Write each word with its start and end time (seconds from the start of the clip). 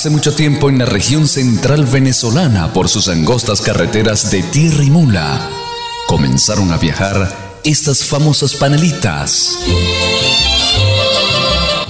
Hace 0.00 0.08
mucho 0.08 0.34
tiempo 0.34 0.70
en 0.70 0.78
la 0.78 0.86
región 0.86 1.28
central 1.28 1.84
venezolana, 1.84 2.72
por 2.72 2.88
sus 2.88 3.08
angostas 3.08 3.60
carreteras 3.60 4.30
de 4.30 4.42
tierra 4.42 4.82
y 4.82 4.88
mula, 4.88 5.46
comenzaron 6.06 6.72
a 6.72 6.78
viajar 6.78 7.58
estas 7.64 8.04
famosas 8.04 8.54
panelitas. 8.54 9.58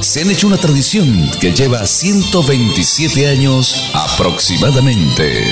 Se 0.01 0.23
han 0.23 0.31
hecho 0.33 0.49
una 0.49 0.57
tradición 0.57 1.31
que 1.41 1.53
lleva 1.53 1.87
127 1.87 3.29
años 3.29 3.77
aproximadamente. 3.95 5.45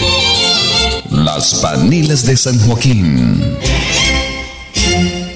Las 1.11 1.54
panelas 1.62 2.27
de 2.27 2.36
San 2.36 2.59
Joaquín. 2.66 3.56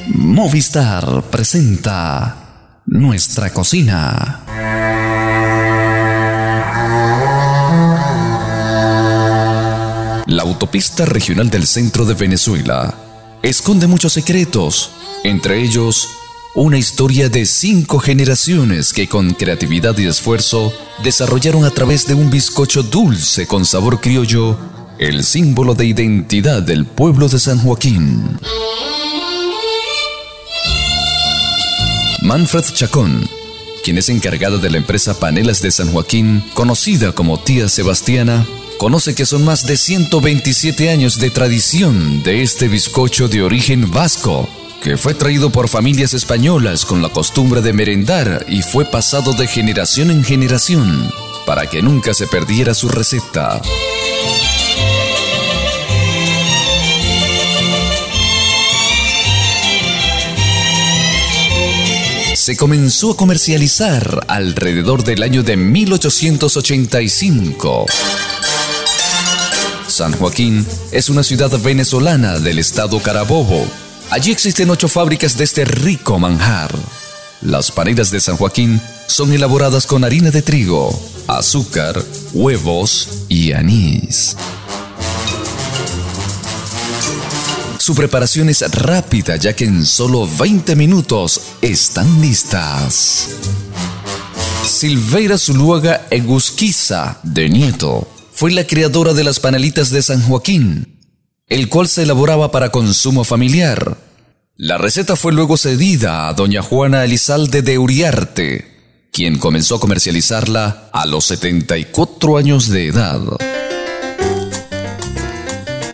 Movistar 0.09 1.23
presenta 1.31 2.37
nuestra 2.85 3.51
cocina. 3.51 4.52
Autopista 10.73 11.05
regional 11.05 11.51
del 11.51 11.67
centro 11.67 12.07
de 12.07 12.15
Venezuela 12.15 12.95
esconde 13.43 13.87
muchos 13.87 14.15
secretos, 14.15 14.89
entre 15.23 15.63
ellos 15.63 16.09
una 16.55 16.79
historia 16.79 17.29
de 17.29 17.45
cinco 17.45 17.99
generaciones 17.99 18.95
que 18.95 19.07
con 19.07 19.35
creatividad 19.35 19.99
y 19.99 20.07
esfuerzo 20.07 20.73
desarrollaron 21.05 21.67
a 21.67 21.71
través 21.71 22.07
de 22.07 22.15
un 22.15 22.31
bizcocho 22.31 22.83
dulce 22.83 23.47
con 23.47 23.67
sabor 23.67 24.01
criollo 24.01 24.57
el 24.99 25.25
símbolo 25.25 25.75
de 25.75 25.85
identidad 25.85 26.63
del 26.63 26.87
pueblo 26.87 27.29
de 27.29 27.39
San 27.39 27.59
Joaquín. 27.59 28.39
Manfred 32.23 32.65
Chacón, 32.73 33.29
quien 33.85 33.99
es 33.99 34.09
encargada 34.09 34.57
de 34.57 34.71
la 34.71 34.79
empresa 34.79 35.21
Panelas 35.21 35.61
de 35.61 35.71
San 35.71 35.93
Joaquín, 35.93 36.43
conocida 36.55 37.13
como 37.13 37.39
Tía 37.39 37.69
Sebastiana, 37.69 38.47
conoce 38.83 39.15
que 39.15 39.27
son 39.27 39.45
más 39.45 39.65
de 39.65 39.77
127 39.77 40.91
años 40.91 41.21
de 41.21 41.31
tradición 41.31 42.25
de 42.25 42.43
este 42.43 42.67
bizcocho 42.67 43.29
de 43.29 43.41
origen 43.41 43.93
vasco, 43.93 44.49
que 44.83 44.97
fue 44.97 45.15
traído 45.15 45.51
por 45.51 45.69
familias 45.69 46.15
españolas 46.15 46.85
con 46.85 47.01
la 47.01 47.09
costumbre 47.09 47.61
de 47.61 47.73
merendar 47.73 48.45
y 48.49 48.63
fue 48.63 48.85
pasado 48.85 49.35
de 49.35 49.47
generación 49.47 50.11
en 50.11 50.25
generación 50.25 51.15
para 51.47 51.69
que 51.69 51.81
nunca 51.81 52.13
se 52.13 52.27
perdiera 52.27 52.75
su 52.75 52.89
receta. 52.89 53.63
se 62.35 62.57
comenzó 62.57 63.13
a 63.13 63.17
comercializar 63.17 64.25
alrededor 64.27 65.05
del 65.05 65.23
año 65.23 65.45
de 65.45 65.57
1885. 65.57 67.87
San 69.93 70.13
Joaquín 70.13 70.67
es 70.91 71.11
una 71.11 71.23
ciudad 71.23 71.51
venezolana 71.61 72.39
del 72.39 72.59
estado 72.59 72.99
Carabobo. 73.01 73.67
Allí 74.09 74.33
existen 74.33 74.71
ocho 74.71 74.89
fábricas 74.89 75.37
de 75.37 75.45
este 75.45 75.67
rico 75.67 76.19
manjar. 76.19 76.75
Las 77.43 77.71
panelas 77.71 78.11
de 78.11 78.19
San 78.19 78.39
Joaquín 78.39 78.81
son 79.07 79.35
elaboradas 79.35 79.87
con 79.87 80.03
harina 80.03 80.31
de 80.31 80.41
trigo, 80.41 80.99
azúcar, 81.27 82.03
huevos 82.33 83.25
y 83.29 83.53
anís. 83.53 84.35
Su 87.77 87.95
preparación 87.95 88.49
es 88.49 88.63
rápida 88.71 89.37
ya 89.37 89.55
que 89.55 89.67
en 89.67 89.85
solo 89.85 90.27
20 90.27 90.75
minutos 90.75 91.39
están 91.61 92.19
listas. 92.23 93.29
Silveira 94.67 95.37
Zuluaga 95.37 96.07
Egusquiza, 96.09 97.19
de 97.23 97.51
Nieto, 97.51 98.09
fue 98.43 98.51
la 98.51 98.67
creadora 98.67 99.15
de 99.15 99.23
las 99.23 99.39
panelitas 99.39 99.91
de 99.91 100.03
San 100.03 100.21
Joaquín, 100.21 100.99
el 101.47 101.69
cual 101.69 101.87
se 101.87 102.03
elaboraba 102.03 102.51
para 102.51 102.73
consumo 102.73 103.23
familiar. 103.23 103.99
La 104.57 104.79
receta 104.79 105.15
fue 105.15 105.33
luego 105.33 105.57
cedida 105.57 106.27
a 106.27 106.35
doña 106.35 106.61
Juana 106.61 107.05
Elizalde 107.05 107.63
de 107.63 107.79
Uriarte, 107.79 109.07
quien 109.13 109.39
comenzó 109.39 109.77
a 109.77 109.81
comercializarla 109.81 110.91
a 110.93 111.07
los 111.07 111.27
74 111.27 112.37
años 112.37 112.69
de 112.69 112.89
edad. 112.89 113.21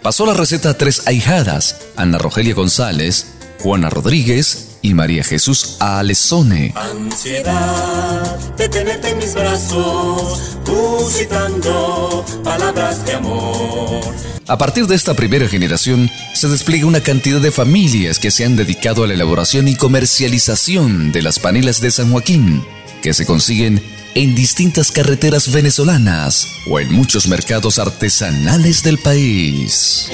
Pasó 0.00 0.24
la 0.24 0.32
receta 0.32 0.70
a 0.70 0.78
tres 0.78 1.06
ahijadas, 1.06 1.76
Ana 1.96 2.16
Rogelia 2.16 2.54
González, 2.54 3.26
Juana 3.60 3.90
Rodríguez 3.90 4.78
y 4.80 4.94
María 4.94 5.22
Jesús 5.22 5.76
Alezone. 5.80 6.72
Ansiedad 6.76 8.38
de 8.56 8.68
tenerte 8.70 9.10
en 9.10 9.18
mis 9.18 9.34
brazos, 9.34 10.57
musitando 10.78 12.24
palabras 12.44 13.04
de 13.04 13.14
amor. 13.14 14.14
A 14.46 14.56
partir 14.56 14.86
de 14.86 14.94
esta 14.94 15.14
primera 15.14 15.48
generación, 15.48 16.10
se 16.34 16.48
despliega 16.48 16.86
una 16.86 17.02
cantidad 17.02 17.40
de 17.40 17.50
familias 17.50 18.18
que 18.18 18.30
se 18.30 18.44
han 18.44 18.56
dedicado 18.56 19.04
a 19.04 19.06
la 19.06 19.14
elaboración 19.14 19.68
y 19.68 19.74
comercialización 19.74 21.12
de 21.12 21.22
las 21.22 21.38
panelas 21.38 21.80
de 21.80 21.90
San 21.90 22.12
Joaquín, 22.12 22.64
que 23.02 23.12
se 23.12 23.26
consiguen 23.26 23.82
en 24.14 24.34
distintas 24.34 24.90
carreteras 24.90 25.52
venezolanas 25.52 26.46
o 26.70 26.80
en 26.80 26.92
muchos 26.92 27.26
mercados 27.28 27.78
artesanales 27.78 28.82
del 28.82 28.98
país. 28.98 30.08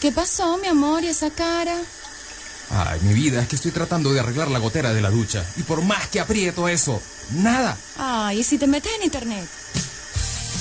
¿Qué 0.00 0.10
pasó, 0.12 0.56
mi 0.56 0.68
amor, 0.68 1.04
y 1.04 1.08
esa 1.08 1.28
cara? 1.28 1.76
Ay, 2.70 3.00
mi 3.02 3.14
vida, 3.14 3.42
es 3.42 3.48
que 3.48 3.56
estoy 3.56 3.72
tratando 3.72 4.12
de 4.12 4.20
arreglar 4.20 4.48
la 4.48 4.58
gotera 4.58 4.92
de 4.92 5.00
la 5.00 5.10
ducha. 5.10 5.44
Y 5.56 5.62
por 5.62 5.82
más 5.82 6.08
que 6.08 6.20
aprieto 6.20 6.68
eso, 6.68 7.00
nada. 7.34 7.76
Ay, 7.98 8.40
¿y 8.40 8.44
si 8.44 8.58
te 8.58 8.66
metes 8.66 8.92
en 8.98 9.04
internet? 9.04 9.48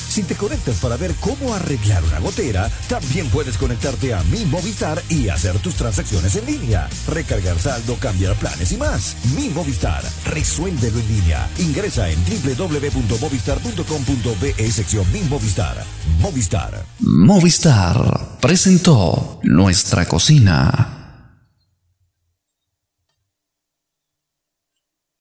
Si 0.09 0.23
te 0.23 0.35
conectas 0.35 0.79
para 0.79 0.97
ver 0.97 1.13
cómo 1.19 1.53
arreglar 1.53 2.03
una 2.03 2.17
gotera, 2.19 2.67
también 2.87 3.29
puedes 3.29 3.59
conectarte 3.59 4.15
a 4.15 4.23
Mi 4.23 4.43
Movistar 4.45 5.03
y 5.07 5.29
hacer 5.29 5.59
tus 5.59 5.75
transacciones 5.75 6.35
en 6.35 6.47
línea. 6.47 6.89
Recargar 7.07 7.59
saldo, 7.59 7.95
cambiar 7.97 8.35
planes 8.35 8.71
y 8.71 8.77
más. 8.77 9.15
Mi 9.35 9.49
Movistar, 9.49 10.03
resuélvelo 10.25 10.97
en 10.99 11.07
línea. 11.07 11.47
Ingresa 11.59 12.09
en 12.09 12.17
www.movistar.com.be 12.25 14.71
sección 14.71 15.05
Mi 15.13 15.21
Movistar. 15.21 15.85
Movistar. 16.19 16.83
Movistar 16.99 18.39
presentó 18.41 19.39
Nuestra 19.43 20.07
Cocina. 20.07 20.98